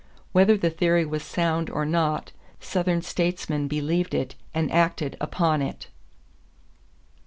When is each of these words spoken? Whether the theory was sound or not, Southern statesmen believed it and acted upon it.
Whether 0.31 0.57
the 0.57 0.71
theory 0.71 1.05
was 1.05 1.21
sound 1.21 1.69
or 1.69 1.85
not, 1.85 2.31
Southern 2.59 3.03
statesmen 3.03 3.67
believed 3.67 4.15
it 4.15 4.33
and 4.51 4.71
acted 4.71 5.15
upon 5.21 5.61
it. 5.61 5.89